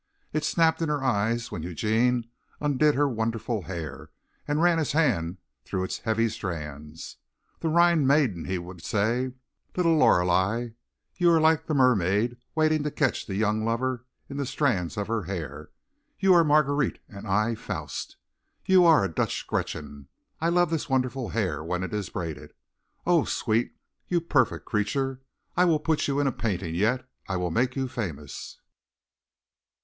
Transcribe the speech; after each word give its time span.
It 0.33 0.43
snapped 0.43 0.81
in 0.81 0.89
her 0.89 1.03
eyes 1.03 1.51
when 1.51 1.61
Eugene 1.61 2.27
undid 2.59 2.95
her 2.95 3.07
wonderful 3.07 3.61
hair 3.61 4.09
and 4.47 4.59
ran 4.59 4.79
his 4.79 4.93
hands 4.93 5.37
through 5.63 5.83
its 5.83 5.99
heavy 5.99 6.27
strands. 6.27 7.17
"The 7.59 7.69
Rhine 7.69 8.07
Maiden," 8.07 8.45
he 8.45 8.57
would 8.57 8.81
say. 8.83 9.33
"Little 9.77 9.95
Lorelei! 9.95 10.69
You 11.17 11.29
are 11.29 11.39
like 11.39 11.67
the 11.67 11.75
mermaid 11.75 12.37
waiting 12.55 12.81
to 12.81 12.89
catch 12.89 13.27
the 13.27 13.35
young 13.35 13.63
lover 13.63 14.03
in 14.27 14.37
the 14.37 14.45
strands 14.47 14.97
of 14.97 15.05
her 15.07 15.25
hair. 15.25 15.69
You 16.19 16.33
are 16.33 16.43
Marguerite 16.43 16.97
and 17.07 17.27
I 17.27 17.53
Faust. 17.53 18.17
You 18.65 18.85
are 18.87 19.03
a 19.03 19.07
Dutch 19.07 19.45
Gretchen. 19.45 20.07
I 20.39 20.49
love 20.49 20.71
this 20.71 20.89
wonderful 20.89 21.29
hair 21.29 21.63
when 21.63 21.83
it 21.83 21.93
is 21.93 22.09
braided. 22.09 22.53
Oh, 23.05 23.23
sweet, 23.23 23.75
you 24.07 24.19
perfect 24.19 24.65
creature! 24.65 25.21
I 25.55 25.65
will 25.65 25.79
put 25.79 26.07
you 26.07 26.19
in 26.19 26.25
a 26.25 26.31
painting 26.31 26.73
yet. 26.73 27.07
I 27.29 27.37
will 27.37 27.51
make 27.51 27.75
you 27.75 27.87
famous." 27.87 28.57